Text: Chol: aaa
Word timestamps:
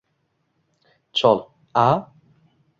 Chol: 1.21 1.39
aaa 1.85 1.97